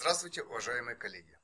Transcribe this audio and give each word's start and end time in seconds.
Здравствуйте, 0.00 0.42
уважаемые 0.44 0.96
коллеги! 0.96 1.38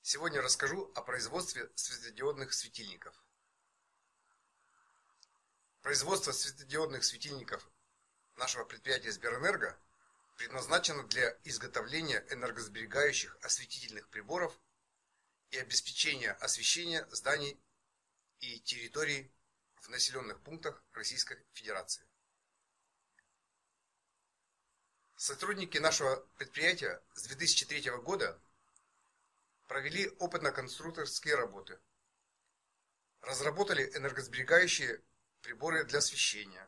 Сегодня 0.00 0.40
расскажу 0.40 0.90
о 0.94 1.02
производстве 1.02 1.70
светодиодных 1.74 2.54
светильников. 2.54 3.14
Производство 5.82 6.32
светодиодных 6.32 7.04
светильников 7.04 7.70
нашего 8.36 8.64
предприятия 8.64 9.12
Сберэнерго 9.12 9.78
предназначено 10.38 11.02
для 11.02 11.38
изготовления 11.44 12.24
энергосберегающих 12.30 13.36
осветительных 13.42 14.08
приборов 14.08 14.58
и 15.50 15.58
обеспечения 15.58 16.32
освещения 16.32 17.06
зданий 17.10 17.62
и 18.38 18.58
территорий 18.60 19.30
в 19.82 19.90
населенных 19.90 20.40
пунктах 20.40 20.82
Российской 20.94 21.44
Федерации. 21.52 22.09
Сотрудники 25.22 25.76
нашего 25.76 26.16
предприятия 26.38 26.98
с 27.12 27.24
2003 27.24 27.90
года 27.98 28.40
провели 29.68 30.08
опытно-конструкторские 30.18 31.34
работы, 31.34 31.78
разработали 33.20 33.84
энергосберегающие 33.94 35.02
приборы 35.42 35.84
для 35.84 35.98
освещения, 35.98 36.66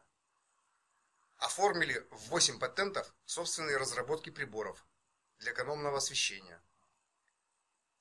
оформили 1.39 2.07
в 2.11 2.29
8 2.29 2.59
патентов 2.59 3.15
собственные 3.25 3.79
разработки 3.79 4.29
приборов 4.29 4.85
для 5.39 5.53
экономного 5.53 5.97
освещения, 5.97 6.63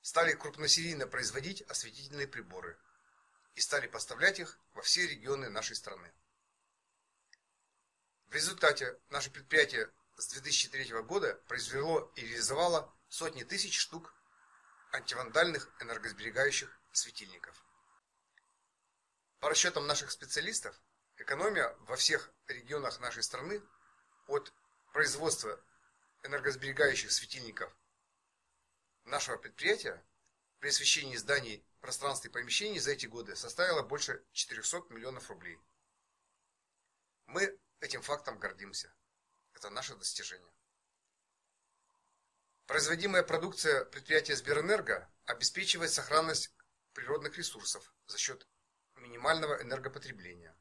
стали 0.02 0.34
крупносерийно 0.34 1.08
производить 1.08 1.62
осветительные 1.62 2.28
приборы 2.28 2.78
и 3.56 3.62
стали 3.62 3.88
поставлять 3.88 4.40
их 4.40 4.60
во 4.74 4.82
все 4.82 5.08
регионы 5.08 5.48
нашей 5.48 5.78
страны. 5.78 6.12
В 8.28 8.36
результате 8.36 9.00
наше 9.08 9.32
предприятие 9.32 9.90
с 10.22 10.28
2003 10.28 11.02
года 11.02 11.34
произвело 11.48 12.12
и 12.16 12.22
реализовало 12.22 12.94
сотни 13.10 13.44
тысяч 13.44 13.76
штук 13.76 14.14
антивандальных 14.94 15.68
энергосберегающих 15.82 16.80
светильников. 16.92 17.66
По 19.40 19.50
расчетам 19.50 19.88
наших 19.88 20.12
специалистов, 20.12 20.80
экономия 21.18 21.76
во 21.88 21.96
всех 21.96 22.32
регионах 22.48 23.00
нашей 23.00 23.24
страны 23.24 23.64
от 24.28 24.54
производства 24.94 25.60
энергосберегающих 26.22 27.12
светильников 27.12 27.76
нашего 29.06 29.38
предприятия 29.38 30.06
при 30.60 30.70
освещении 30.70 31.16
зданий, 31.16 31.66
пространств 31.80 32.28
и 32.28 32.30
помещений 32.30 32.78
за 32.78 32.92
эти 32.92 33.08
годы 33.08 33.36
составила 33.36 33.82
больше 33.82 34.24
400 34.34 34.84
миллионов 34.94 35.32
рублей. 35.32 35.60
Мы 37.26 37.60
этим 37.80 38.04
фактом 38.04 38.38
гордимся. 38.38 38.94
Это 39.62 39.70
наше 39.70 39.96
достижение. 39.96 40.52
Производимая 42.66 43.22
продукция 43.22 43.86
предприятия 43.86 44.36
Сберэнерго 44.36 45.08
обеспечивает 45.26 45.92
сохранность 45.92 46.52
природных 46.94 47.38
ресурсов 47.38 47.94
за 48.08 48.18
счет 48.18 48.48
минимального 48.96 49.62
энергопотребления. 49.62 50.58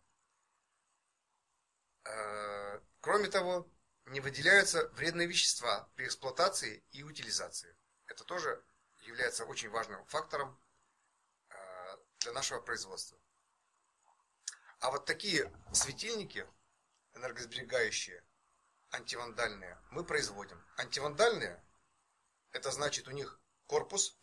Э, 2.05 2.81
кроме 3.01 3.31
того, 3.31 3.73
не 4.05 4.21
выделяются 4.21 4.87
вредные 4.91 5.27
вещества 5.27 5.91
при 5.95 6.05
эксплуатации 6.05 6.85
и 6.91 7.03
утилизации. 7.03 7.75
Это 8.05 8.25
тоже 8.25 8.63
является 9.07 9.47
очень 9.47 9.71
важным 9.71 10.05
фактором 10.09 10.61
э, 11.49 11.97
для 12.19 12.33
нашего 12.33 12.61
производства. 12.61 13.19
А 14.81 14.91
вот 14.91 15.07
такие 15.07 15.51
светильники 15.73 16.47
энергосберегающие 17.15 18.23
антивандальные 18.93 19.79
мы 19.91 20.05
производим. 20.05 20.63
Антивандальные, 20.77 21.63
это 22.53 22.71
значит 22.71 23.09
у 23.09 23.13
них 23.13 23.41
корпус 23.67 24.17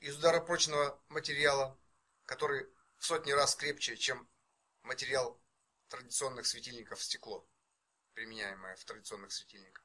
из 0.00 0.16
ударопрочного 0.18 1.00
материала, 1.08 1.78
который 2.24 2.66
в 2.98 3.06
сотни 3.06 3.32
раз 3.32 3.54
крепче, 3.54 3.96
чем 3.96 4.28
материал 4.82 5.40
традиционных 5.88 6.46
светильников 6.46 7.02
стекло, 7.02 7.46
применяемое 8.14 8.76
в 8.76 8.84
традиционных 8.84 9.32
светильниках. 9.32 9.84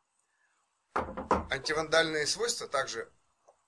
Антивандальные 1.49 2.25
свойства 2.25 2.67
также 2.67 3.11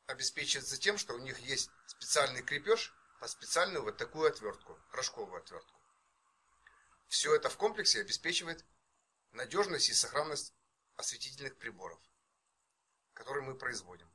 обеспечиваются 0.07 0.79
тем, 0.79 0.97
что 0.97 1.13
у 1.13 1.19
них 1.19 1.37
есть 1.39 1.69
специальный 1.85 2.41
крепеж 2.41 2.93
под 3.19 3.29
специальную 3.29 3.83
вот 3.83 3.97
такую 3.97 4.29
отвертку, 4.29 4.79
рожковую 4.91 5.37
отвертку. 5.37 5.79
Все 7.07 7.35
это 7.35 7.49
в 7.49 7.57
комплексе 7.57 8.01
обеспечивает 8.01 8.65
надежность 9.39 9.89
и 9.89 9.93
сохранность 9.93 10.53
осветительных 10.97 11.55
приборов, 11.55 11.97
которые 13.13 13.43
мы 13.43 13.55
производим. 13.55 14.09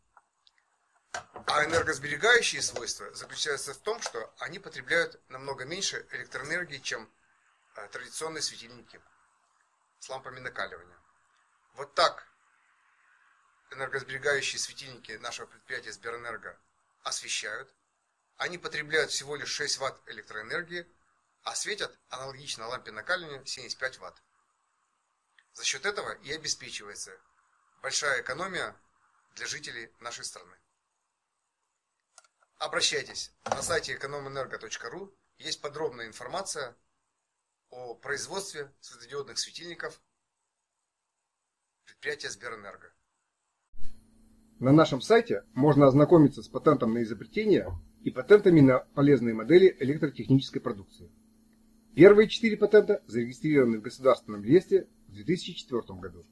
А 1.13 1.65
энергосберегающие 1.65 2.61
свойства 2.61 3.13
заключаются 3.15 3.73
в 3.73 3.79
том, 3.79 4.03
что 4.03 4.35
они 4.39 4.59
потребляют 4.59 5.19
намного 5.31 5.65
меньше 5.65 6.07
электроэнергии, 6.11 6.79
чем 6.79 7.11
э, 7.77 7.89
традиционные 7.89 8.43
светильники 8.43 9.01
с 9.99 10.11
лампами 10.11 10.41
накаливания. 10.41 10.99
Вот 11.73 11.95
так 11.95 12.29
энергосберегающие 13.71 14.59
светильники 14.59 15.13
нашего 15.13 15.47
предприятия 15.47 15.93
Сберэнерго 15.93 16.59
освещают. 17.03 17.73
Они 18.37 18.59
потребляют 18.59 19.11
всего 19.11 19.37
лишь 19.37 19.51
6 19.51 19.79
Вт 19.79 20.03
электроэнергии, 20.07 20.87
а 21.45 21.55
светят 21.55 21.99
аналогично 22.11 22.69
лампе 22.69 22.91
накаливания 22.91 23.43
75 23.47 23.99
Вт. 24.01 24.23
За 25.55 25.65
счет 25.65 25.87
этого 25.87 26.13
и 26.25 26.33
обеспечивается 26.33 27.13
большая 27.81 28.23
экономия 28.23 28.77
для 29.37 29.47
жителей 29.47 29.91
нашей 30.01 30.25
страны. 30.25 30.55
Обращайтесь. 32.59 33.33
На 33.45 33.63
сайте 33.63 33.95
экономэнерго.ру 33.95 35.15
есть 35.39 35.61
подробная 35.61 36.07
информация 36.07 36.77
о 37.71 37.95
производстве 37.95 38.73
светодиодных 38.81 39.39
светильников 39.39 40.01
предприятия 41.85 42.31
Сберэнерго. 42.31 42.93
На 44.59 44.73
нашем 44.73 45.01
сайте 45.01 45.45
можно 45.53 45.87
ознакомиться 45.87 46.43
с 46.43 46.49
патентом 46.49 46.95
на 46.95 47.03
изобретение 47.03 47.69
и 48.03 48.11
патентами 48.11 48.61
на 48.61 48.81
полезные 48.81 49.35
модели 49.35 49.77
электротехнической 49.81 50.61
продукции. 50.61 51.13
Первые 51.95 52.29
четыре 52.29 52.57
патента 52.57 53.03
зарегистрированы 53.07 53.79
в 53.79 53.83
Государственном 53.83 54.43
реестре 54.43 54.89
в 55.15 55.17
2004 55.17 56.01
году, 56.01 56.25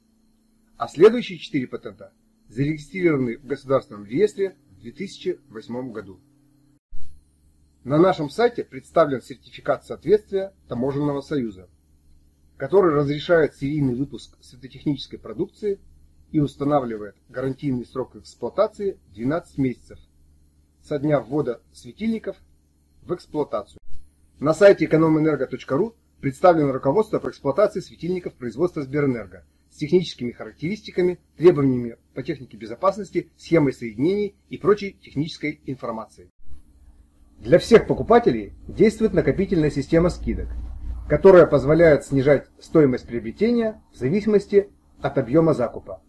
а 0.75 0.89
следующие 0.89 1.39
четыре 1.39 1.67
патента 1.67 2.11
зарегистрированы 2.49 3.37
в 3.37 3.45
Государственном 3.45 4.05
реестре 4.05 4.57
в 4.71 4.81
2008 4.81 5.91
году. 5.93 6.19
На 7.85 7.97
нашем 7.97 8.29
сайте 8.29 8.65
представлен 8.65 9.21
сертификат 9.21 9.85
соответствия 9.85 10.53
Таможенного 10.67 11.21
союза, 11.21 11.69
который 12.57 12.93
разрешает 12.93 13.55
серийный 13.55 13.95
выпуск 13.95 14.37
светотехнической 14.41 15.17
продукции 15.17 15.79
и 16.31 16.41
устанавливает 16.41 17.15
гарантийный 17.29 17.85
срок 17.85 18.17
эксплуатации 18.17 18.99
12 19.13 19.57
месяцев 19.59 19.99
со 20.81 20.99
дня 20.99 21.21
ввода 21.21 21.61
светильников 21.71 22.35
в 23.01 23.15
эксплуатацию. 23.15 23.79
На 24.39 24.53
сайте 24.53 24.85
экономэнерго.ру 24.85 25.95
представлено 26.23 26.71
руководство 26.71 27.19
по 27.19 27.27
эксплуатации 27.27 27.81
светильников 27.81 28.33
производства 28.35 28.81
Сберэнерго 28.81 29.43
с 29.69 29.75
техническими 29.75 30.31
характеристиками, 30.31 31.19
требованиями 31.35 31.97
по 32.13 32.23
технике 32.23 32.55
безопасности, 32.55 33.29
схемой 33.35 33.73
соединений 33.73 34.33
и 34.47 34.57
прочей 34.57 34.97
технической 35.01 35.59
информацией. 35.65 36.29
Для 37.39 37.59
всех 37.59 37.87
покупателей 37.87 38.53
действует 38.69 39.11
накопительная 39.11 39.69
система 39.69 40.09
скидок, 40.09 40.47
которая 41.09 41.45
позволяет 41.45 42.05
снижать 42.05 42.47
стоимость 42.57 43.05
приобретения 43.05 43.83
в 43.91 43.97
зависимости 43.97 44.69
от 45.01 45.17
объема 45.17 45.53
закупа. 45.53 46.01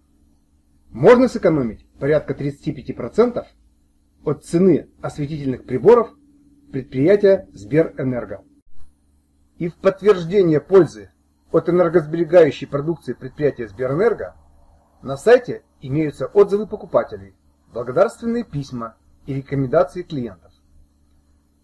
Можно 0.90 1.26
сэкономить 1.26 1.84
порядка 1.98 2.34
35% 2.34 3.44
от 4.24 4.44
цены 4.44 4.86
осветительных 5.02 5.64
приборов 5.64 6.14
предприятия 6.70 7.48
Сберэнерго. 7.52 8.44
И 9.64 9.68
в 9.70 9.76
подтверждение 9.76 10.60
пользы 10.60 11.10
от 11.50 11.70
энергосберегающей 11.70 12.66
продукции 12.66 13.14
предприятия 13.14 13.66
Сберэнерго 13.66 14.36
на 15.00 15.16
сайте 15.16 15.64
имеются 15.80 16.26
отзывы 16.26 16.66
покупателей, 16.66 17.34
благодарственные 17.68 18.44
письма 18.44 18.98
и 19.24 19.32
рекомендации 19.32 20.02
клиентов. 20.02 20.52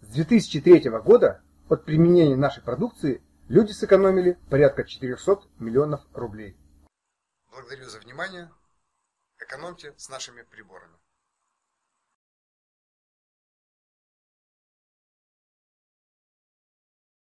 С 0.01 0.15
2003 0.15 0.89
года 1.05 1.43
от 1.69 1.85
применения 1.85 2.37
нашей 2.37 2.63
продукции 2.63 3.23
люди 3.49 3.73
сэкономили 3.73 4.39
порядка 4.49 4.85
400 4.85 5.43
миллионов 5.59 6.01
рублей. 6.15 6.57
Благодарю 7.51 7.85
за 7.85 8.01
внимание. 8.01 8.51
Экономьте 9.39 9.93
с 9.99 10.09
нашими 10.09 10.41
приборами. 10.41 10.97